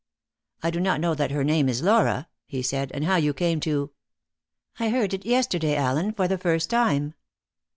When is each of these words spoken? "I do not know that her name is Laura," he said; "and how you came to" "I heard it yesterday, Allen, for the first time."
"I 0.63 0.71
do 0.71 0.79
not 0.79 0.99
know 0.99 1.13
that 1.13 1.29
her 1.29 1.43
name 1.43 1.69
is 1.69 1.83
Laura," 1.83 2.27
he 2.47 2.63
said; 2.63 2.89
"and 2.91 3.05
how 3.05 3.17
you 3.17 3.35
came 3.35 3.59
to" 3.59 3.91
"I 4.79 4.89
heard 4.89 5.13
it 5.13 5.25
yesterday, 5.27 5.75
Allen, 5.75 6.11
for 6.11 6.27
the 6.27 6.39
first 6.39 6.71
time." 6.71 7.13